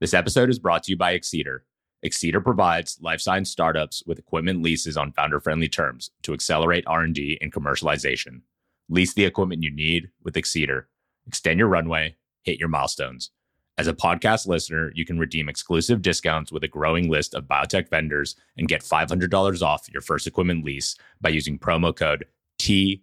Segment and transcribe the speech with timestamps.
[0.00, 1.60] This episode is brought to you by Excedr.
[2.04, 7.52] Excedr provides life science startups with equipment leases on founder-friendly terms to accelerate R&D and
[7.52, 8.40] commercialization.
[8.88, 10.86] Lease the equipment you need with Excedr.
[11.28, 13.30] Extend your runway, hit your milestones.
[13.78, 17.88] As a podcast listener, you can redeem exclusive discounts with a growing list of biotech
[17.88, 22.26] vendors and get $500 off your first equipment lease by using promo code
[22.60, 22.98] TBSP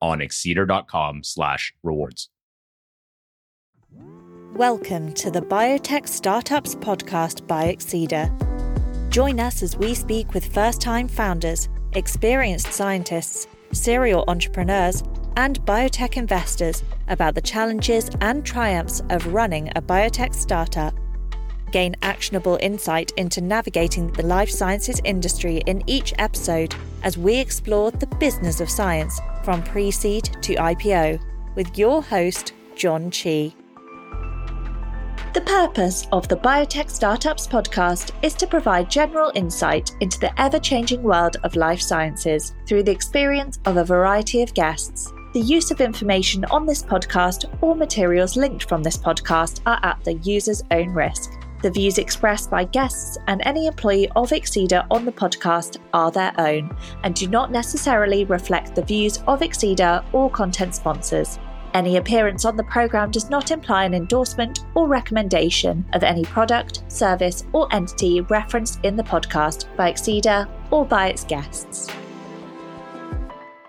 [0.00, 2.28] on excedr.com slash rewards.
[4.54, 8.28] Welcome to the Biotech Startups Podcast by Excedr.
[9.08, 15.04] Join us as we speak with first time founders, experienced scientists, serial entrepreneurs,
[15.36, 20.94] and biotech investors about the challenges and triumphs of running a biotech startup.
[21.70, 26.74] Gain actionable insight into navigating the life sciences industry in each episode
[27.04, 31.20] as we explore the business of science from pre seed to IPO
[31.54, 33.54] with your host, Jon Chee.
[35.32, 40.58] The purpose of the Biotech Startups podcast is to provide general insight into the ever
[40.58, 45.12] changing world of life sciences through the experience of a variety of guests.
[45.32, 50.02] The use of information on this podcast or materials linked from this podcast are at
[50.02, 51.30] the user's own risk.
[51.62, 56.34] The views expressed by guests and any employee of Excedr on the podcast are their
[56.38, 61.38] own and do not necessarily reflect the views of Excedr or content sponsors.
[61.72, 66.82] Any appearance on the program does not imply an endorsement or recommendation of any product,
[66.88, 71.88] service, or entity referenced in the podcast by Excedr or by its guests.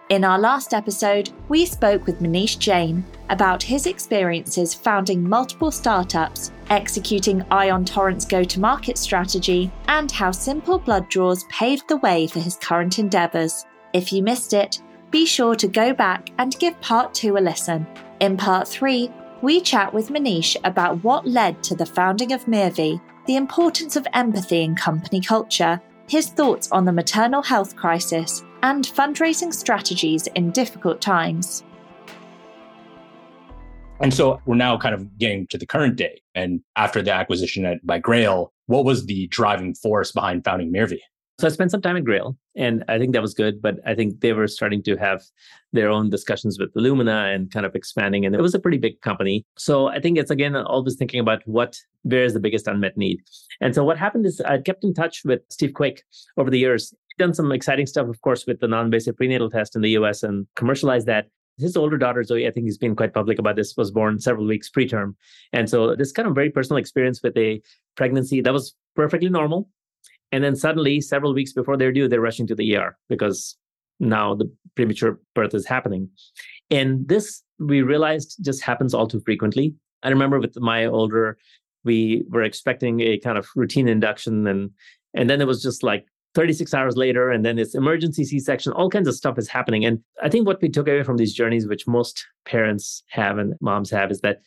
[0.09, 6.51] In our last episode, we spoke with Maneesh Jain about his experiences founding multiple startups,
[6.69, 12.27] executing Ion Torrent's go to market strategy, and how simple blood draws paved the way
[12.27, 13.65] for his current endeavours.
[13.93, 17.85] If you missed it, be sure to go back and give part two a listen.
[18.21, 23.01] In part three, we chat with Maneesh about what led to the founding of Mirvie,
[23.27, 28.85] the importance of empathy in company culture, his thoughts on the maternal health crisis, and
[28.85, 31.63] fundraising strategies in difficult times.
[33.99, 36.21] And so we're now kind of getting to the current day.
[36.33, 41.01] And after the acquisition at, by Grail, what was the driving force behind founding Mirvie?
[41.41, 43.63] So I spent some time at Grail, and I think that was good.
[43.63, 45.23] But I think they were starting to have
[45.73, 48.27] their own discussions with Illumina and kind of expanding.
[48.27, 49.43] And it was a pretty big company.
[49.57, 53.21] So I think it's again always thinking about what where is the biggest unmet need.
[53.59, 56.03] And so what happened is I kept in touch with Steve Quake
[56.37, 56.93] over the years.
[57.17, 60.45] done some exciting stuff, of course, with the non-invasive prenatal test in the US and
[60.55, 61.25] commercialized that.
[61.57, 64.45] His older daughter, Zoe, I think he's been quite public about this, was born several
[64.45, 65.15] weeks preterm.
[65.53, 67.61] And so this kind of very personal experience with a
[67.95, 69.67] pregnancy that was perfectly normal.
[70.31, 73.57] And then suddenly, several weeks before they're due, they're rushing to the ER because
[73.99, 76.09] now the premature birth is happening.
[76.69, 79.75] And this we realized just happens all too frequently.
[80.03, 81.37] I remember with my older,
[81.83, 84.71] we were expecting a kind of routine induction and
[85.13, 86.05] and then it was just like
[86.35, 89.99] 36 hours later and then it's emergency c-section all kinds of stuff is happening and
[90.23, 93.91] i think what we took away from these journeys which most parents have and moms
[93.91, 94.39] have is that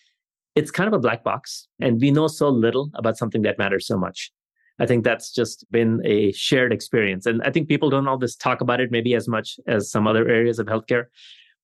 [0.54, 3.86] it's kind of a black box and we know so little about something that matters
[3.86, 4.32] so much
[4.78, 7.26] I think that's just been a shared experience.
[7.26, 10.28] And I think people don't always talk about it maybe as much as some other
[10.28, 11.04] areas of healthcare,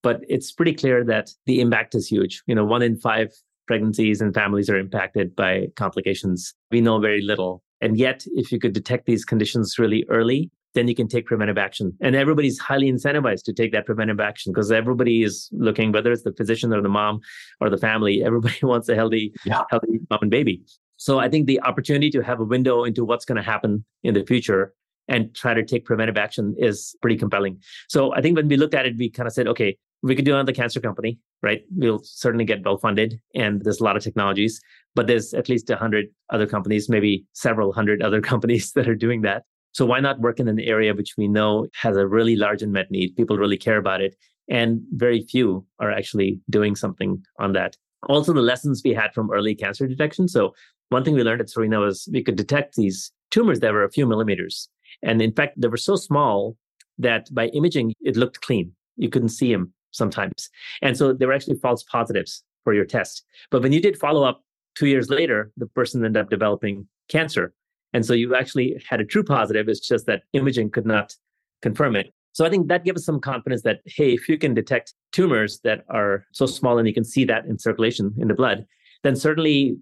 [0.01, 2.41] but it's pretty clear that the impact is huge.
[2.47, 3.31] You know, one in five
[3.67, 6.53] pregnancies and families are impacted by complications.
[6.71, 7.63] We know very little.
[7.81, 11.57] And yet, if you could detect these conditions really early, then you can take preventive
[11.57, 11.93] action.
[11.99, 16.23] And everybody's highly incentivized to take that preventive action because everybody is looking, whether it's
[16.23, 17.19] the physician or the mom
[17.59, 19.63] or the family, everybody wants a healthy, yeah.
[19.69, 20.61] healthy mom and baby.
[21.01, 24.13] So I think the opportunity to have a window into what's going to happen in
[24.13, 24.75] the future
[25.07, 27.59] and try to take preventive action is pretty compelling.
[27.89, 30.25] So I think when we looked at it, we kind of said, okay, we could
[30.25, 31.63] do another cancer company, right?
[31.75, 34.61] We'll certainly get well funded and there's a lot of technologies,
[34.93, 38.93] but there's at least a hundred other companies, maybe several hundred other companies that are
[38.93, 39.41] doing that.
[39.71, 42.91] So why not work in an area which we know has a really large unmet
[42.91, 43.15] need?
[43.15, 44.15] People really care about it.
[44.47, 47.75] And very few are actually doing something on that.
[48.09, 50.27] Also, the lessons we had from early cancer detection.
[50.27, 50.53] So
[50.91, 53.91] one thing we learned at Cirina was we could detect these tumors that were a
[53.91, 54.67] few millimeters.
[55.01, 56.57] And in fact, they were so small
[56.97, 58.73] that by imaging, it looked clean.
[58.97, 60.49] You couldn't see them sometimes.
[60.81, 63.23] And so they were actually false positives for your test.
[63.51, 64.43] But when you did follow up
[64.75, 67.53] two years later, the person ended up developing cancer.
[67.93, 69.69] And so you actually had a true positive.
[69.69, 71.15] It's just that imaging could not
[71.61, 72.13] confirm it.
[72.33, 75.61] So I think that gives us some confidence that, hey, if you can detect tumors
[75.63, 78.65] that are so small and you can see that in circulation in the blood,
[79.03, 79.77] then certainly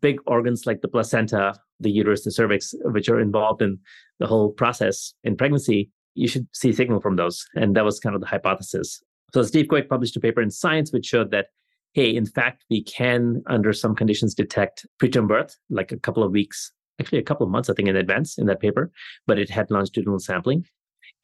[0.00, 3.78] big organs like the placenta, the uterus, the cervix, which are involved in
[4.18, 7.44] the whole process in pregnancy, you should see signal from those.
[7.54, 9.02] And that was kind of the hypothesis.
[9.32, 11.46] So Steve Quake published a paper in Science which showed that
[11.94, 16.30] hey, in fact, we can, under some conditions, detect preterm birth, like a couple of
[16.30, 18.90] weeks, actually a couple of months, I think, in advance in that paper,
[19.26, 20.66] but it had longitudinal sampling.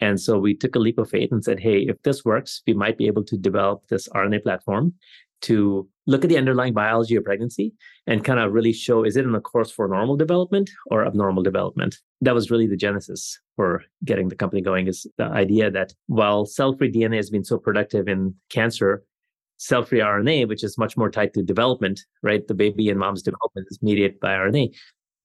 [0.00, 2.74] And so we took a leap of faith and said, hey, if this works, we
[2.74, 4.94] might be able to develop this RNA platform
[5.42, 7.74] to look at the underlying biology of pregnancy
[8.06, 11.42] and kind of really show is it in a course for normal development or abnormal
[11.42, 11.96] development?
[12.20, 16.46] That was really the genesis for getting the company going is the idea that while
[16.46, 19.02] cell-free dna has been so productive in cancer
[19.58, 22.46] cell-free rna which is much more tied to development right?
[22.46, 24.74] The baby and mom's development is mediated by rna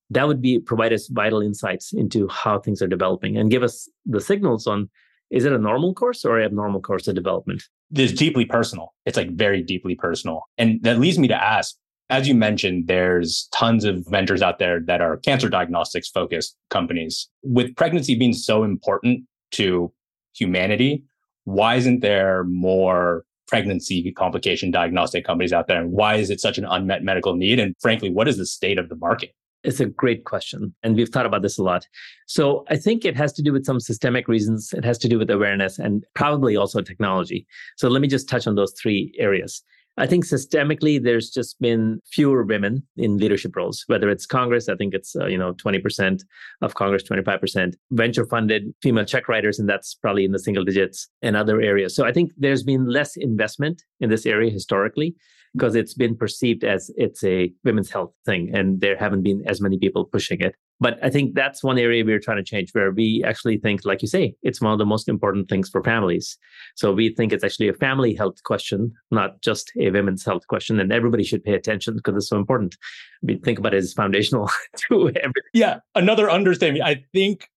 [0.10, 3.90] that would be provide us vital insights into how things are developing and give us
[4.06, 4.90] the signals on
[5.32, 7.64] is it a normal course or abnormal course of development
[7.94, 8.94] it's deeply personal.
[9.06, 10.44] It's like very deeply personal.
[10.58, 11.76] And that leads me to ask,
[12.10, 17.30] as you mentioned, there's tons of ventures out there that are cancer diagnostics focused companies.
[17.44, 19.92] With pregnancy being so important to
[20.34, 21.04] humanity,
[21.46, 25.82] why isn't there more pregnancy complication diagnostic companies out there?
[25.82, 27.60] And why is it such an unmet medical need?
[27.60, 29.34] And frankly, what is the state of the market?
[29.64, 30.74] It's a great question.
[30.84, 31.88] And we've thought about this a lot.
[32.28, 34.74] So I think it has to do with some systemic reasons.
[34.74, 37.46] It has to do with awareness and probably also technology.
[37.78, 39.64] So let me just touch on those three areas.
[39.98, 44.76] I think systemically, there's just been fewer women in leadership roles, whether it's Congress, I
[44.76, 46.22] think it's, uh, you know, 20%
[46.62, 51.10] of Congress, 25%, venture funded female check writers, and that's probably in the single digits
[51.22, 51.94] and other areas.
[51.94, 55.14] So I think there's been less investment in this area historically
[55.54, 59.62] because it's been perceived as it's a women's health thing and there haven't been as
[59.62, 60.56] many people pushing it.
[60.80, 64.02] But I think that's one area we're trying to change where we actually think, like
[64.02, 66.40] you say, it's one of the most important things for families.
[66.76, 70.80] So we think it's actually a family health question, not just a women's health question.
[70.80, 72.76] And everybody should pay attention because it's so important.
[73.22, 74.50] We think about it as foundational
[74.90, 75.52] to everything.
[75.54, 75.82] Yeah.
[75.94, 76.82] Another understanding.
[76.82, 77.48] I think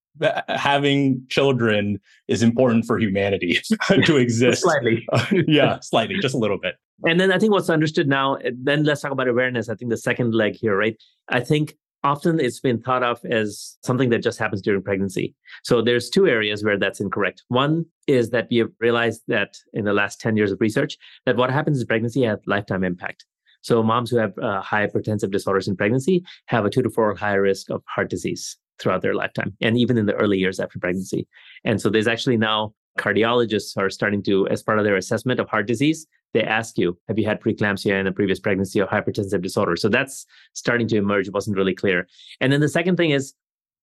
[0.49, 3.61] having children is important for humanity
[4.05, 4.63] to exist.
[4.63, 5.07] slightly.
[5.49, 6.77] yeah, slightly, just a little bit.
[7.05, 9.69] And then I think what's understood now, then let's talk about awareness.
[9.69, 10.97] I think the second leg here, right?
[11.29, 11.75] I think
[12.05, 15.35] often it's been thought of as something that just happens during pregnancy.
[15.65, 17.43] So there's two areas where that's incorrect.
[17.49, 20.97] One is that we have realized that in the last 10 years of research,
[21.27, 23.25] that what happens in pregnancy has lifetime impact.
[23.63, 27.15] So moms who have uh, high hypertensive disorders in pregnancy have a two to four
[27.15, 30.79] higher risk of heart disease throughout their lifetime and even in the early years after
[30.79, 31.27] pregnancy.
[31.65, 35.49] And so there's actually now cardiologists are starting to, as part of their assessment of
[35.49, 39.43] heart disease, they ask you, have you had preeclampsia in a previous pregnancy or hypertensive
[39.43, 39.77] disorder?
[39.77, 41.29] So that's starting to emerge.
[41.29, 42.09] It wasn't really clear.
[42.41, 43.35] And then the second thing is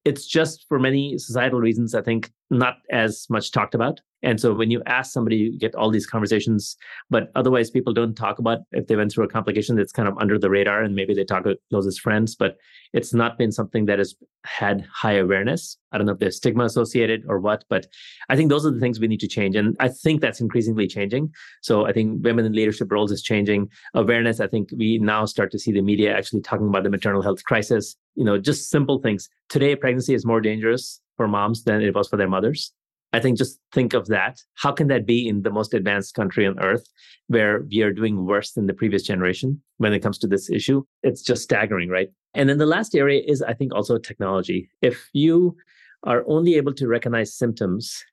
[0.03, 4.01] it's just for many societal reasons, I think, not as much talked about.
[4.23, 6.77] And so when you ask somebody, you get all these conversations,
[7.09, 10.17] but otherwise people don't talk about if they went through a complication that's kind of
[10.19, 12.57] under the radar and maybe they talk to closest friends, but
[12.93, 15.77] it's not been something that has had high awareness.
[15.91, 17.87] I don't know if there's stigma associated or what, but
[18.29, 19.55] I think those are the things we need to change.
[19.55, 21.31] And I think that's increasingly changing.
[21.61, 23.69] So I think women in leadership roles is changing.
[23.93, 27.21] Awareness, I think we now start to see the media actually talking about the maternal
[27.21, 29.29] health crisis, you know, just simple things.
[29.49, 32.73] Today, pregnancy is more dangerous for moms than it was for their mothers.
[33.13, 34.39] I think just think of that.
[34.55, 36.87] How can that be in the most advanced country on earth
[37.27, 40.83] where we are doing worse than the previous generation when it comes to this issue?
[41.03, 42.09] It's just staggering, right?
[42.33, 44.69] And then the last area is, I think, also technology.
[44.81, 45.57] If you
[46.03, 48.03] are only able to recognize symptoms,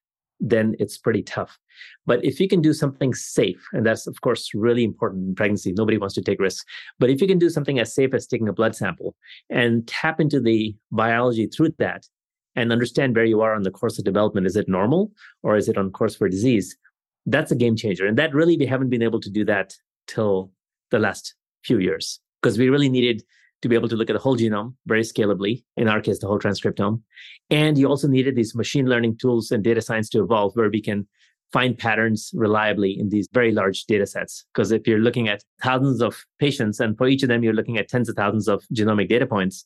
[0.41, 1.59] then it's pretty tough.
[2.07, 5.73] But if you can do something safe, and that's, of course, really important in pregnancy,
[5.73, 6.65] nobody wants to take risks.
[6.99, 9.17] But if you can do something as safe as taking a blood sample
[9.51, 12.07] and tap into the biology through that,
[12.59, 14.47] and understand where you are on the course of development.
[14.47, 15.13] Is it normal
[15.43, 16.77] or is it on course for disease?
[17.27, 18.07] That's a game changer.
[18.07, 19.75] And that really, we haven't been able to do that
[20.07, 20.53] till
[20.91, 23.23] the last few years because we really needed
[23.63, 26.27] to be able to look at the whole genome very scalably, in our case, the
[26.27, 27.03] whole transcriptome.
[27.51, 30.81] And you also needed these machine learning tools and data science to evolve where we
[30.81, 31.09] can
[31.53, 34.45] find patterns reliably in these very large data sets.
[34.53, 37.79] Because if you're looking at thousands of patients, and for each of them, you're looking
[37.79, 39.65] at tens of thousands of genomic data points,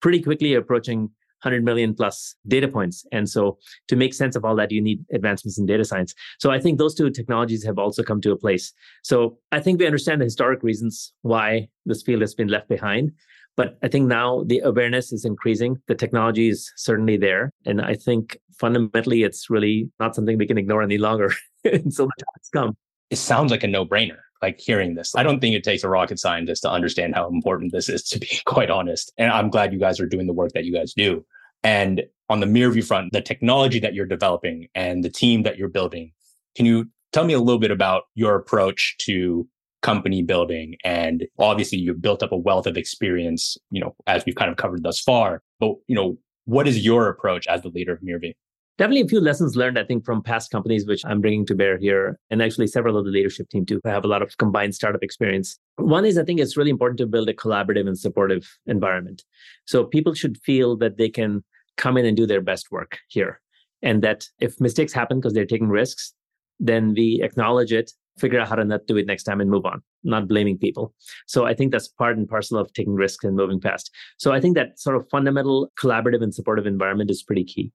[0.00, 1.10] pretty quickly approaching
[1.42, 3.04] 100 million plus data points.
[3.12, 3.58] And so
[3.88, 6.14] to make sense of all that, you need advancements in data science.
[6.38, 8.72] So I think those two technologies have also come to a place.
[9.02, 13.12] So I think we understand the historic reasons why this field has been left behind.
[13.56, 15.76] But I think now the awareness is increasing.
[15.86, 17.52] The technology is certainly there.
[17.66, 21.30] And I think fundamentally, it's really not something we can ignore any longer.
[21.64, 22.76] so the has come.
[23.10, 25.14] It sounds like a no brainer like hearing this.
[25.14, 28.18] I don't think it takes a rocket scientist to understand how important this is, to
[28.18, 29.12] be quite honest.
[29.16, 31.24] And I'm glad you guys are doing the work that you guys do.
[31.64, 35.68] And on the Mirvie front, the technology that you're developing and the team that you're
[35.68, 36.12] building,
[36.56, 39.46] can you tell me a little bit about your approach to
[39.80, 40.76] company building?
[40.84, 44.56] And obviously you've built up a wealth of experience, you know, as we've kind of
[44.56, 45.42] covered thus far.
[45.60, 48.34] But, you know, what is your approach as the leader of Mirvie?
[48.82, 51.78] Definitely a few lessons learned, I think, from past companies, which I'm bringing to bear
[51.78, 52.18] here.
[52.30, 55.56] And actually, several of the leadership team too have a lot of combined startup experience.
[55.76, 59.22] One is I think it's really important to build a collaborative and supportive environment.
[59.66, 61.44] So people should feel that they can
[61.76, 63.40] come in and do their best work here.
[63.82, 66.12] And that if mistakes happen because they're taking risks,
[66.58, 69.64] then we acknowledge it, figure out how to not do it next time and move
[69.64, 70.92] on, not blaming people.
[71.28, 73.92] So I think that's part and parcel of taking risks and moving fast.
[74.18, 77.70] So I think that sort of fundamental collaborative and supportive environment is pretty key.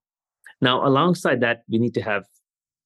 [0.61, 2.23] Now, alongside that, we need to have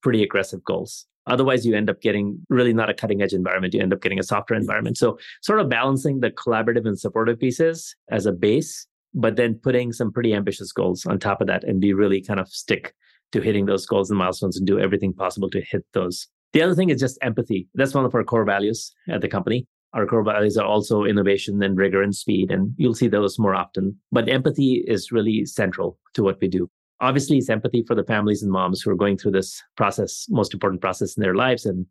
[0.02, 1.06] pretty aggressive goals.
[1.28, 3.74] Otherwise, you end up getting really not a cutting edge environment.
[3.74, 4.98] You end up getting a software environment.
[4.98, 9.94] So, sort of balancing the collaborative and supportive pieces as a base, but then putting
[9.94, 12.94] some pretty ambitious goals on top of that and be really kind of stick
[13.34, 16.28] to hitting those goals and milestones and do everything possible to hit those.
[16.54, 17.70] The other thing is just empathy.
[17.76, 19.68] That's one of our core values at the company.
[19.94, 23.56] Our core values are also innovation and rigor and speed, and you'll see those more
[23.56, 23.98] often.
[24.12, 26.70] But empathy is really central to what we do
[27.02, 30.54] obviously it's empathy for the families and moms who are going through this process most
[30.54, 31.86] important process in their lives and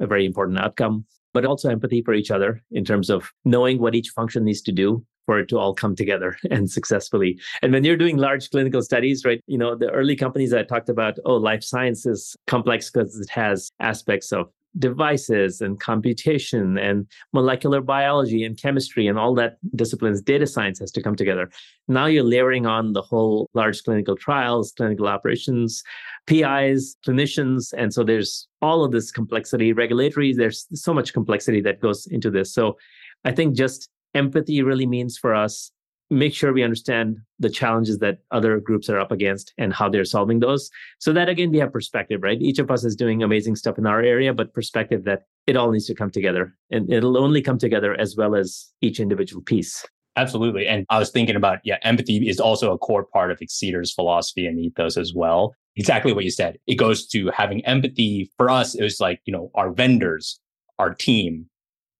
[0.00, 1.04] a very important outcome
[1.34, 4.72] but also empathy for each other in terms of knowing what each function needs to
[4.72, 7.38] do for it to all come together and successfully.
[7.60, 10.88] And when you're doing large clinical studies, right, you know, the early companies I talked
[10.88, 17.06] about, oh, life science is complex because it has aspects of devices and computation and
[17.32, 21.50] molecular biology and chemistry and all that disciplines data science has to come together.
[21.88, 25.82] Now you're layering on the whole large clinical trials clinical operations
[26.26, 31.80] pis clinicians and so there's all of this complexity regulatory there's so much complexity that
[31.80, 32.52] goes into this.
[32.52, 32.76] So
[33.24, 35.70] i think just empathy really means for us
[36.10, 40.04] make sure we understand the challenges that other groups are up against and how they're
[40.04, 40.70] solving those.
[40.98, 42.40] So that again, we have perspective, right?
[42.40, 45.70] Each of us is doing amazing stuff in our area, but perspective that it all
[45.70, 49.86] needs to come together and it'll only come together as well as each individual piece.
[50.16, 50.66] Absolutely.
[50.66, 54.46] And I was thinking about, yeah, empathy is also a core part of Excedr's philosophy
[54.46, 55.54] and ethos as well.
[55.76, 56.58] Exactly what you said.
[56.68, 58.30] It goes to having empathy.
[58.36, 60.38] For us, it was like, you know, our vendors,
[60.78, 61.46] our team,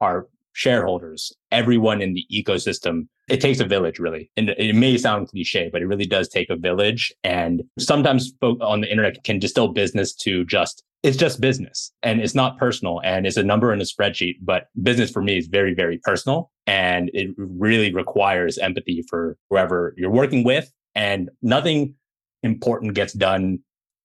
[0.00, 3.06] our shareholders, everyone in the ecosystem.
[3.28, 4.30] It takes a village, really.
[4.36, 7.12] And it may sound cliche, but it really does take a village.
[7.22, 12.20] And sometimes folk on the internet can distill business to just, it's just business and
[12.20, 14.36] it's not personal and it's a number in a spreadsheet.
[14.40, 16.50] But business for me is very, very personal.
[16.66, 20.70] And it really requires empathy for whoever you're working with.
[20.94, 21.94] And nothing
[22.42, 23.58] important gets done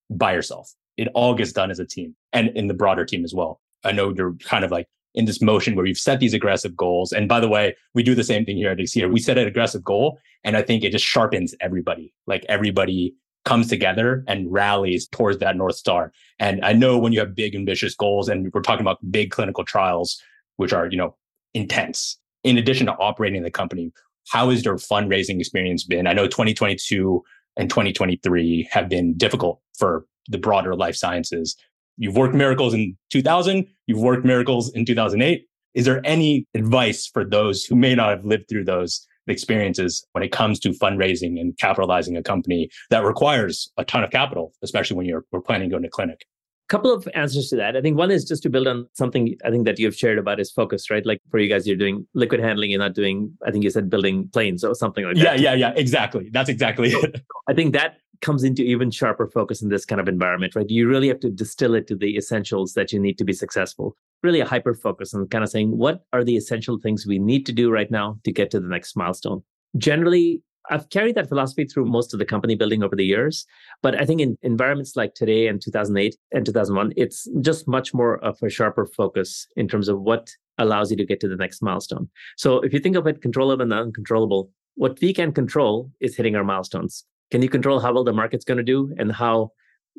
[0.10, 0.74] by yourself.
[0.98, 3.62] It all gets done as a team and in the broader team as well.
[3.84, 7.12] I know you're kind of like in this motion where we've set these aggressive goals.
[7.12, 9.12] And by the way, we do the same thing here at Excedr.
[9.12, 12.14] We set an aggressive goal, and I think it just sharpens everybody.
[12.28, 16.12] Like everybody comes together and rallies towards that North Star.
[16.40, 19.64] And I know when you have big, ambitious goals, and we're talking about big clinical
[19.64, 20.22] trials,
[20.58, 21.16] which are, you know,
[21.54, 22.18] intense.
[22.44, 23.92] In addition to operating the company,
[24.30, 26.06] how has your fundraising experience been?
[26.06, 27.24] I know 2022
[27.58, 31.56] and 2023 have been difficult for the broader life sciences
[32.00, 35.46] you've worked miracles in 2000, you've worked miracles in 2008.
[35.76, 40.24] Is there any advice for those who may not have lived through those experiences when
[40.24, 44.98] it comes to fundraising and capitalizing a company that requires a ton of capital, especially
[44.98, 46.26] when you're we're planning to go to clinic?
[46.68, 47.76] A couple of answers to that.
[47.76, 50.40] I think one is just to build on something I think that you've shared about
[50.40, 51.06] is focus, right?
[51.06, 53.90] Like for you guys, you're doing liquid handling, you're not doing, I think you said
[53.90, 55.40] building planes or something like that.
[55.40, 55.74] Yeah, yeah, yeah.
[55.76, 56.30] Exactly.
[56.32, 57.22] That's exactly it.
[57.48, 60.70] I think that comes into even sharper focus in this kind of environment, right?
[60.70, 63.96] You really have to distill it to the essentials that you need to be successful.
[64.24, 67.46] Really a hyper focus on kind of saying, what are the essential things we need
[67.46, 69.42] to do right now to get to the next milestone?
[69.78, 73.46] Generally, I've carried that philosophy through most of the company building over the years.
[73.82, 78.18] But I think in environments like today and 2008 and 2001, it's just much more
[78.24, 81.62] of a sharper focus in terms of what allows you to get to the next
[81.62, 82.10] milestone.
[82.38, 86.36] So if you think of it controllable and uncontrollable, what we can control is hitting
[86.36, 87.06] our milestones.
[87.32, 89.52] Can you control how well the market's going to do and how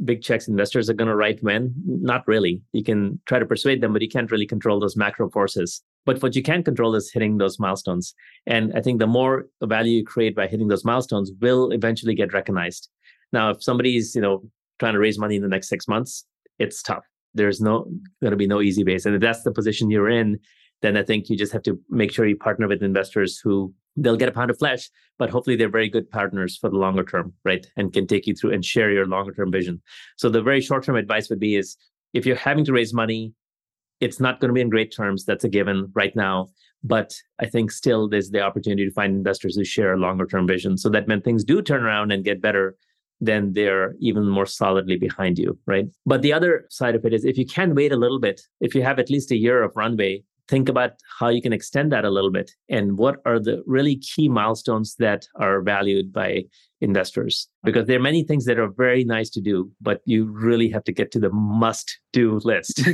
[0.04, 1.74] big checks investors are going to write when?
[1.86, 2.62] Not really.
[2.72, 5.82] You can try to persuade them, but you can't really control those macro forces.
[6.06, 8.14] But what you can control is hitting those milestones.
[8.46, 12.32] And I think the more value you create by hitting those milestones will eventually get
[12.32, 12.88] recognized.
[13.32, 14.42] Now, if somebody's, you know,
[14.78, 16.24] trying to raise money in the next six months,
[16.58, 17.04] it's tough.
[17.34, 17.84] There's no
[18.20, 19.06] going to be no easy base.
[19.06, 20.40] And if that's the position you're in,
[20.82, 24.16] then I think you just have to make sure you partner with investors who they'll
[24.16, 27.32] get a pound of flesh, but hopefully they're very good partners for the longer term,
[27.44, 27.66] right?
[27.76, 29.82] And can take you through and share your longer term vision.
[30.16, 31.76] So the very short term advice would be is
[32.12, 33.32] if you're having to raise money,
[34.00, 35.24] it's not going to be in great terms.
[35.24, 36.48] That's a given right now.
[36.82, 40.46] But I think still there's the opportunity to find investors who share a longer term
[40.46, 42.76] vision so that when things do turn around and get better,
[43.20, 45.86] then they're even more solidly behind you, right?
[46.06, 48.74] But the other side of it is if you can wait a little bit, if
[48.74, 52.04] you have at least a year of runway think about how you can extend that
[52.04, 56.42] a little bit and what are the really key milestones that are valued by
[56.80, 57.48] investors?
[57.62, 60.82] Because there are many things that are very nice to do but you really have
[60.84, 62.82] to get to the must do list.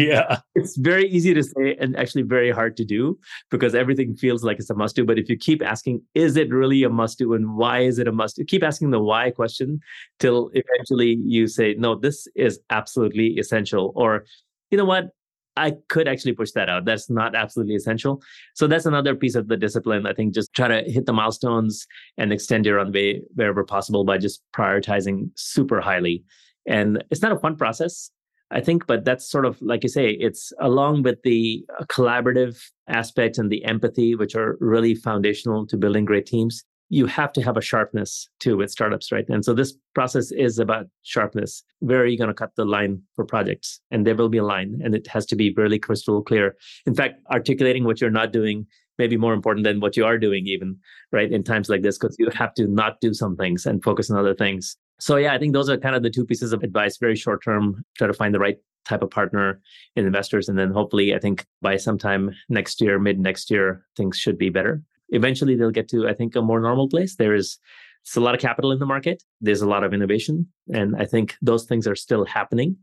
[0.00, 0.40] Yeah.
[0.54, 3.18] It's very easy to say and actually very hard to do
[3.50, 6.50] because everything feels like it's a must do but if you keep asking is it
[6.50, 9.30] really a must do and why is it a must do keep asking the why
[9.30, 9.80] question
[10.18, 14.24] till eventually you say no this is absolutely essential or
[14.70, 15.10] you know what
[15.56, 16.84] I could actually push that out.
[16.84, 18.22] That's not absolutely essential.
[18.54, 20.06] So that's another piece of the discipline.
[20.06, 21.86] I think just try to hit the milestones
[22.18, 26.24] and extend your runway wherever possible by just prioritizing super highly.
[26.66, 28.10] And it's not a fun process,
[28.50, 32.60] I think, but that's sort of like you say, it's along with the uh, collaborative
[32.88, 37.40] aspect and the empathy, which are really foundational to building great teams you have to
[37.40, 39.26] have a sharpness too with startups, right?
[39.28, 41.62] And so this process is about sharpness.
[41.78, 43.80] Where are you going to cut the line for projects?
[43.92, 46.56] And there will be a line, and it has to be really crystal clear.
[46.86, 48.66] In fact, articulating what you're not doing
[48.98, 50.76] may be more important than what you are doing, even
[51.12, 54.10] right in times like this, because you have to not do some things and focus
[54.10, 54.76] on other things.
[54.98, 56.98] So yeah, I think those are kind of the two pieces of advice.
[56.98, 59.60] Very short term, try to find the right type of partner
[59.94, 64.18] and investors, and then hopefully, I think by sometime next year, mid next year, things
[64.18, 67.16] should be better eventually they'll get to, I think, a more normal place.
[67.16, 67.58] There is
[68.02, 69.22] it's a lot of capital in the market.
[69.40, 70.46] There's a lot of innovation.
[70.72, 72.76] And I think those things are still happening.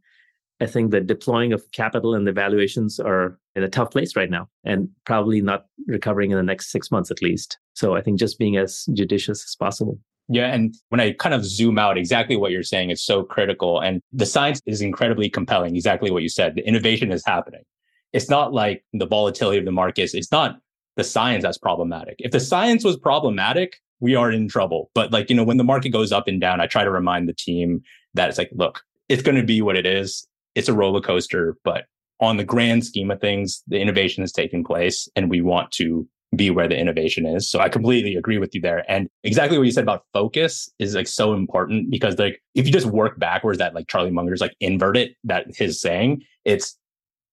[0.59, 4.29] I think the deploying of capital and the valuations are in a tough place right
[4.29, 7.59] now and probably not recovering in the next six months at least.
[7.73, 9.99] So I think just being as judicious as possible.
[10.29, 10.53] Yeah.
[10.53, 13.79] And when I kind of zoom out, exactly what you're saying is so critical.
[13.79, 15.75] And the science is incredibly compelling.
[15.75, 16.55] Exactly what you said.
[16.55, 17.63] The innovation is happening.
[18.13, 20.13] It's not like the volatility of the markets.
[20.13, 20.59] It's not
[20.97, 22.15] the science that's problematic.
[22.19, 24.91] If the science was problematic, we are in trouble.
[24.93, 27.29] But like, you know, when the market goes up and down, I try to remind
[27.29, 27.81] the team
[28.15, 30.27] that it's like, look, it's going to be what it is.
[30.55, 31.85] It's a roller coaster, but
[32.19, 36.07] on the grand scheme of things, the innovation is taking place and we want to
[36.35, 37.49] be where the innovation is.
[37.49, 38.83] So I completely agree with you there.
[38.91, 42.73] And exactly what you said about focus is like so important because like if you
[42.73, 46.75] just work backwards that like Charlie Munger's like invert it, that his saying, it's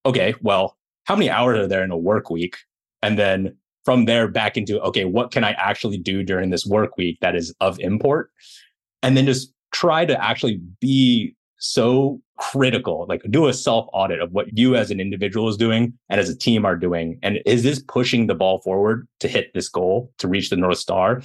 [0.06, 2.56] okay, well, how many hours are there in a work week?
[3.04, 6.96] And then from there back into okay what can i actually do during this work
[6.96, 8.30] week that is of import?
[9.02, 14.32] And then just try to actually be so critical like do a self audit of
[14.32, 17.19] what you as an individual is doing and as a team are doing.
[17.23, 20.78] And is this pushing the ball forward to hit this goal to reach the north
[20.78, 21.23] star?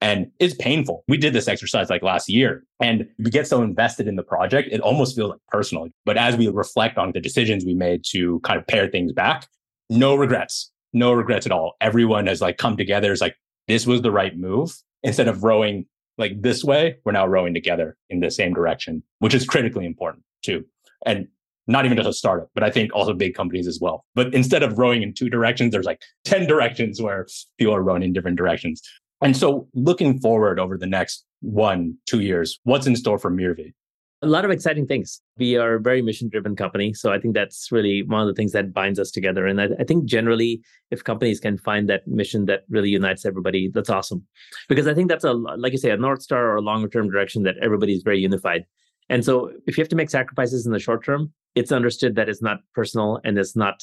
[0.00, 1.04] And it's painful.
[1.08, 2.64] We did this exercise like last year.
[2.80, 5.88] And we get so invested in the project, it almost feels like personal.
[6.06, 9.46] But as we reflect on the decisions we made to kind of pare things back,
[9.90, 11.76] no regrets no regrets at all.
[11.80, 13.12] Everyone has like come together.
[13.12, 14.74] It's like, this was the right move.
[15.02, 19.34] Instead of rowing like this way, we're now rowing together in the same direction, which
[19.34, 20.64] is critically important too.
[21.06, 21.28] And
[21.68, 24.06] not even just a startup, but I think also big companies as well.
[24.14, 27.26] But instead of rowing in two directions, there's like 10 directions where
[27.58, 28.80] people are rowing in different directions.
[29.20, 33.74] And so looking forward over the next one, two years, what's in store for Mirvie?
[34.22, 35.20] A lot of exciting things.
[35.36, 36.92] We are a very mission driven company.
[36.92, 39.46] So I think that's really one of the things that binds us together.
[39.46, 43.70] And I, I, think generally, if companies can find that mission that really unites everybody,
[43.72, 44.24] that's awesome.
[44.68, 47.08] Because I think that's a, like you say, a North Star or a longer term
[47.08, 48.64] direction that everybody is very unified.
[49.08, 52.28] And so if you have to make sacrifices in the short term, it's understood that
[52.28, 53.82] it's not personal and it's not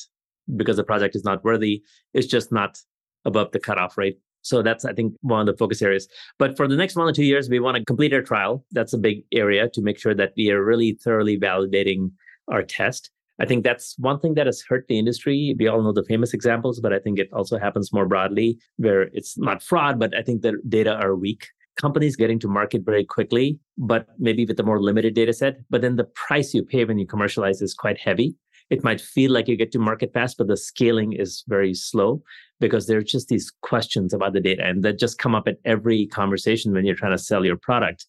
[0.56, 1.82] because the project is not worthy.
[2.13, 2.78] It's just not
[3.24, 4.19] above the cutoff rate.
[4.45, 6.08] So that's, I think, one of the focus areas.
[6.38, 8.63] But for the next one or two years, we want to complete our trial.
[8.71, 12.12] That's a big area to make sure that we are really thoroughly validating
[12.47, 13.10] our test.
[13.39, 15.55] I think that's one thing that has hurt the industry.
[15.58, 19.10] We all know the famous examples, but I think it also happens more broadly where
[19.13, 21.47] it's not fraud, but I think the data are weak.
[21.81, 25.58] Companies getting to market very quickly, but maybe with a more limited data set.
[25.71, 28.36] But then the price you pay when you commercialize is quite heavy
[28.69, 32.23] it might feel like you get to market fast, but the scaling is very slow
[32.60, 35.58] because there are just these questions about the data and that just come up at
[35.65, 38.06] every conversation when you're trying to sell your product.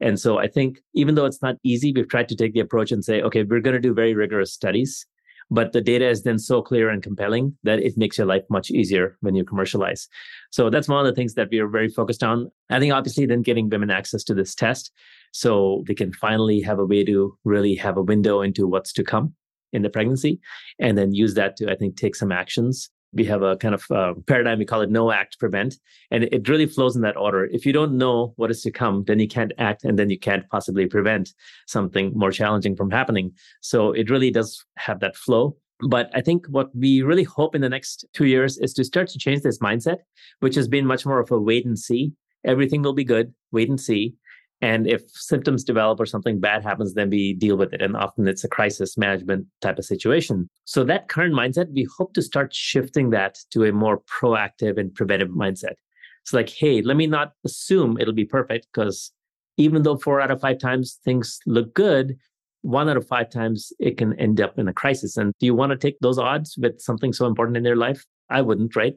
[0.00, 2.92] And so I think even though it's not easy, we've tried to take the approach
[2.92, 5.04] and say, okay, we're going to do very rigorous studies,
[5.50, 8.70] but the data is then so clear and compelling that it makes your life much
[8.70, 10.06] easier when you commercialize.
[10.50, 12.50] So that's one of the things that we are very focused on.
[12.70, 14.92] I think obviously then getting women access to this test
[15.32, 19.04] so they can finally have a way to really have a window into what's to
[19.04, 19.34] come
[19.72, 20.40] in the pregnancy
[20.78, 23.84] and then use that to i think take some actions we have a kind of
[23.90, 25.76] uh, paradigm we call it know act prevent
[26.10, 27.46] and it really flows in that order.
[27.46, 30.18] If you don't know what is to come then you can't act and then you
[30.18, 31.32] can't possibly prevent
[31.66, 33.32] something more challenging from happening.
[33.60, 35.56] So it really does have that flow.
[35.80, 39.08] But i think what we really hope in the next two years is to start
[39.10, 39.98] to change this mindset
[40.40, 42.12] which has been much more of a wait and see.
[42.44, 44.14] Everything will be good wait and see
[44.60, 47.80] And if symptoms develop or something bad happens, then we deal with it.
[47.80, 50.48] And often it's a crisis management type of situation.
[50.64, 54.92] So that current mindset, we hope to start shifting that to a more proactive and
[54.92, 55.74] preventive mindset.
[56.22, 59.12] It's like, hey, let me not assume it'll be perfect because
[59.56, 62.16] even though four out of five times things look good,
[62.62, 65.16] one out of five times it can end up in a crisis.
[65.16, 68.04] And do you want to take those odds with something so important in their life?
[68.28, 68.94] I wouldn't, right?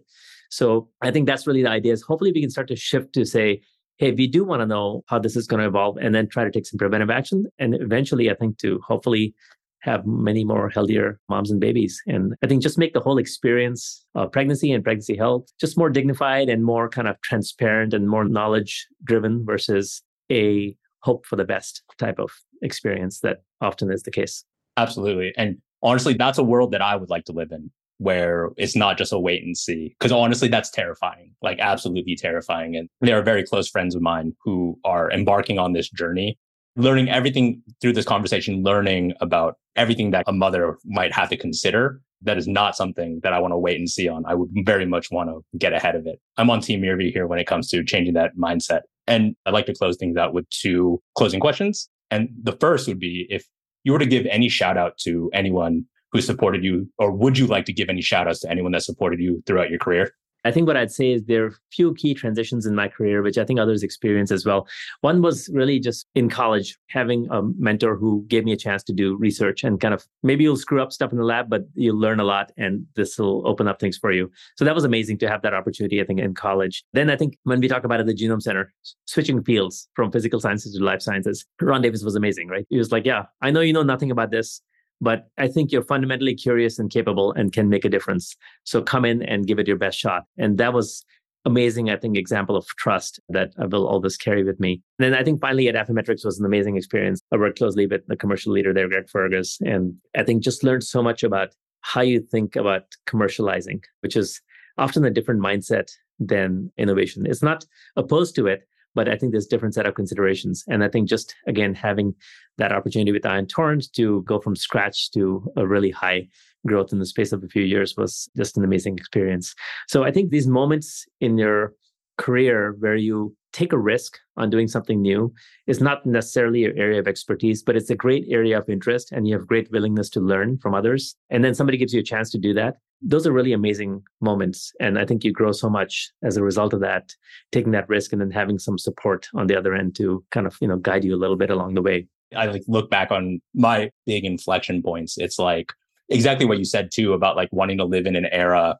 [0.50, 3.26] So I think that's really the idea is hopefully we can start to shift to
[3.26, 3.62] say,
[4.02, 6.44] hey, we do want to know how this is going to evolve and then try
[6.44, 7.46] to take some preventive action.
[7.60, 9.36] And eventually, I think to hopefully
[9.82, 12.02] have many more healthier moms and babies.
[12.08, 15.90] And I think just make the whole experience of pregnancy and pregnancy health just more
[15.92, 21.46] dignified and more kind of transparent and more knowledge driven versus a hope for the
[21.46, 22.32] best type of
[22.64, 24.44] experience that often is the case.
[24.78, 25.32] Absolutely.
[25.38, 28.98] And honestly, that's a world that I would like to live in where it's not
[28.98, 29.96] just a wait and see.
[30.00, 32.76] Cause honestly, that's terrifying, like absolutely terrifying.
[32.76, 36.40] And there are very close friends of mine who are embarking on this journey,
[36.76, 42.02] learning everything through this conversation, learning about everything that a mother might have to consider.
[42.24, 44.24] That is not something that I want to wait and see on.
[44.26, 46.20] I would very much want to get ahead of it.
[46.38, 48.82] I'm on Team Mirvie here when it comes to changing that mindset.
[49.06, 51.88] And I'd like to close things out with two closing questions.
[52.10, 53.46] And the first would be if
[53.84, 57.48] you were to give any shout out to anyone who supported you, or would you
[57.48, 60.12] like to give any shout outs to anyone that supported you throughout your career?
[60.44, 63.38] I think what I'd say is there are few key transitions in my career, which
[63.38, 64.68] I think others experience as well.
[65.02, 68.94] One was really just in college, having a mentor who gave me a chance to
[68.94, 72.00] do research and kind of maybe you'll screw up stuff in the lab, but you'll
[72.00, 74.32] learn a lot and this will open up things for you.
[74.58, 76.84] So that was amazing to have that opportunity, I think, in college.
[76.94, 78.74] Then I think when we talk about at the Genome Center,
[79.06, 82.66] switching fields from physical sciences to life sciences, Ron Davis was amazing, right?
[82.70, 84.62] He was like, yeah, I know you know nothing about this
[85.02, 88.36] but I think you're fundamentally curious and capable and can make a difference.
[88.64, 90.24] So come in and give it your best shot.
[90.38, 91.04] And that was
[91.44, 94.82] amazing, I think, example of trust that I will always carry with me.
[95.00, 97.22] And then I think finally at Affymetrix was an amazing experience.
[97.32, 100.84] I worked closely with the commercial leader there, Greg Fergus, and I think just learned
[100.84, 101.50] so much about
[101.82, 104.40] how you think about commercializing, which is
[104.78, 107.26] often a different mindset than innovation.
[107.26, 110.64] It's not opposed to it, but I think there's different set of considerations.
[110.68, 112.14] And I think just again having
[112.58, 116.28] that opportunity with Ion Torrent to go from scratch to a really high
[116.66, 119.56] growth in the space of a few years was just an amazing experience.
[119.88, 121.74] So I think these moments in your
[122.18, 125.34] career where you take a risk on doing something new
[125.68, 129.28] is not necessarily your area of expertise, but it's a great area of interest and
[129.28, 131.16] you have great willingness to learn from others.
[131.30, 134.72] And then somebody gives you a chance to do that those are really amazing moments
[134.80, 137.14] and i think you grow so much as a result of that
[137.52, 140.58] taking that risk and then having some support on the other end to kind of
[140.62, 142.08] you know guide you a little bit along the way.
[142.36, 145.18] I like look back on my big inflection points.
[145.18, 145.74] It's like
[146.10, 148.78] exactly what you said too about like wanting to live in an era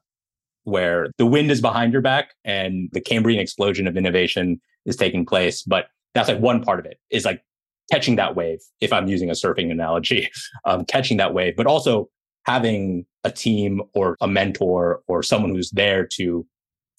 [0.64, 5.26] where the wind is behind your back and the cambrian explosion of innovation is taking
[5.26, 7.42] place but that's like one part of it is like
[7.90, 10.30] catching that wave if i'm using a surfing analogy
[10.66, 12.08] um, catching that wave but also
[12.44, 16.46] having a team or a mentor or someone who's there to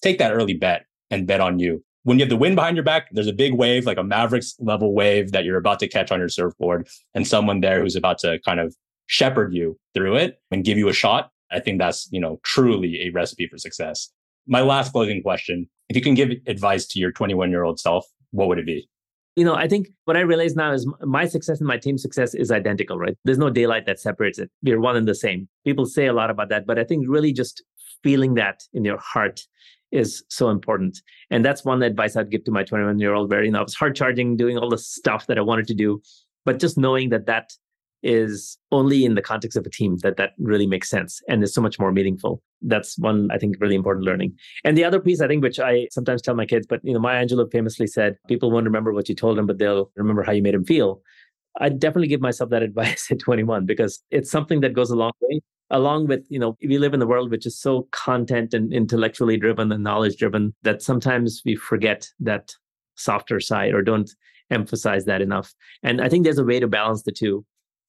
[0.02, 1.82] take that early bet and bet on you.
[2.04, 4.54] When you have the wind behind your back, there's a big wave, like a Mavericks
[4.58, 8.18] level wave that you're about to catch on your surfboard, and someone there who's about
[8.18, 8.76] to kind of
[9.06, 11.30] shepherd you through it and give you a shot.
[11.50, 14.10] I think that's, you know, truly a recipe for success.
[14.46, 18.06] My last closing question if you can give advice to your 21 year old self,
[18.30, 18.88] what would it be?
[19.36, 22.34] You know, I think what I realize now is my success and my team's success
[22.34, 23.16] is identical, right?
[23.24, 24.50] There's no daylight that separates it.
[24.62, 25.48] We're one and the same.
[25.64, 27.62] People say a lot about that, but I think really just
[28.02, 29.40] feeling that in your heart
[29.90, 31.00] is so important.
[31.30, 33.62] And that's one advice I'd give to my 21 year old, where, you know, I
[33.62, 36.00] was hard charging, doing all the stuff that I wanted to do,
[36.44, 37.50] but just knowing that that
[38.04, 41.54] is only in the context of a team that that really makes sense and is
[41.54, 42.42] so much more meaningful.
[42.60, 44.34] That's one I think really important learning.
[44.62, 47.00] And the other piece I think which I sometimes tell my kids, but you know,
[47.00, 50.32] Maya Angelou famously said, people won't remember what you told them, but they'll remember how
[50.32, 51.00] you made them feel.
[51.58, 55.12] I definitely give myself that advice at 21 because it's something that goes a long
[55.22, 55.40] way
[55.70, 59.38] along with you know we live in a world which is so content and intellectually
[59.38, 62.54] driven and knowledge driven that sometimes we forget that
[62.96, 64.10] softer side or don't
[64.50, 67.44] emphasize that enough and i think there's a way to balance the two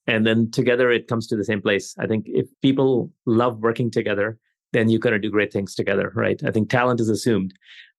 [0.07, 1.95] and then together it comes to the same place.
[1.99, 4.37] I think if people love working together
[4.73, 6.41] then you're going to do great things together right?
[6.43, 7.53] I think talent is assumed.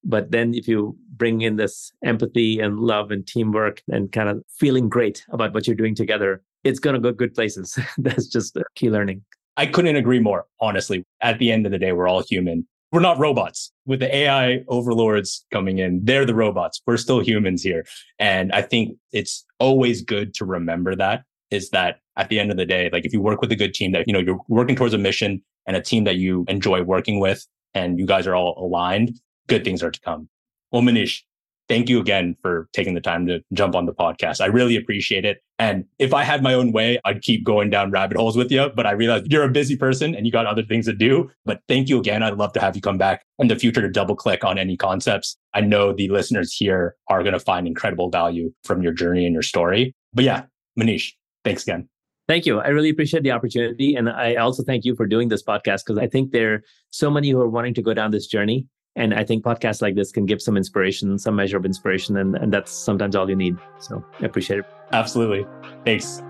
[0.05, 4.45] But then if you bring in this empathy and love and teamwork and kind of
[4.51, 7.79] feeling great about what you're doing together it's going to go good places.
[7.99, 9.25] That's just key learning.
[9.57, 11.05] I couldn't agree more honestly.
[11.21, 12.67] At the end of the day we're all human.
[12.93, 13.73] We're not robots.
[13.85, 16.83] With the ai overlords coming in they're the robots.
[16.87, 17.87] We're still humans here.
[18.19, 22.57] And i think it's always good to remember that is that at the end of
[22.57, 24.77] the day, like if you work with a good team that, you know, you're working
[24.77, 28.35] towards a mission and a team that you enjoy working with and you guys are
[28.35, 29.13] all aligned,
[29.49, 30.29] good things are to come.
[30.73, 31.23] Well, Maneesh,
[31.69, 34.41] thank you again for taking the time to jump on the podcast.
[34.41, 35.43] I really appreciate it.
[35.59, 38.71] And if I had my own way, I'd keep going down rabbit holes with you.
[38.75, 41.31] But I realize you're a busy person and you got other things to do.
[41.45, 42.23] But thank you again.
[42.23, 44.77] I'd love to have you come back in the future to double click on any
[44.77, 45.37] concepts.
[45.55, 49.33] I know the listeners here are going to find incredible value from your journey and
[49.33, 49.95] your story.
[50.13, 50.45] But yeah,
[50.79, 51.13] Maneesh,
[51.47, 51.89] thanks again.
[52.29, 52.59] Thank you.
[52.59, 53.95] I really appreciate the opportunity.
[53.95, 57.09] And I also thank you for doing this podcast because I think there are so
[57.09, 58.67] many who are wanting to go down this journey.
[58.97, 62.17] And I think podcasts like this can give some inspiration, some measure of inspiration.
[62.17, 63.57] And, and that's sometimes all you need.
[63.79, 64.67] So I appreciate it.
[64.93, 65.47] Absolutely.
[65.85, 66.23] Thanks.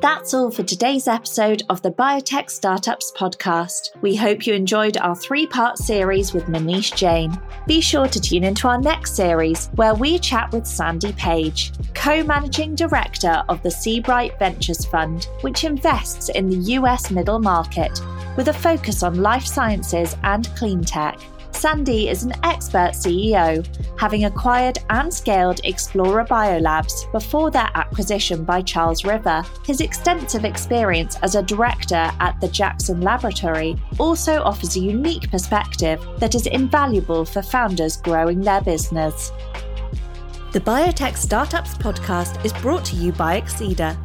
[0.00, 4.00] That's all for today's episode of the Biotech Startups podcast.
[4.00, 7.36] We hope you enjoyed our three part series with Maneesh Jain.
[7.66, 12.22] Be sure to tune into our next series where we chat with Sandy Page, co
[12.22, 18.00] managing director of the Seabright Ventures Fund, which invests in the US middle market
[18.36, 21.18] with a focus on life sciences and clean tech.
[21.58, 23.66] Sandy is an expert CEO,
[23.98, 29.42] having acquired and scaled Explorer Biolabs before their acquisition by Charles River.
[29.66, 36.00] His extensive experience as a director at the Jackson Laboratory also offers a unique perspective
[36.18, 39.32] that is invaluable for founders growing their business.
[40.52, 43.96] The Biotech Startups podcast is brought to you by Excedr.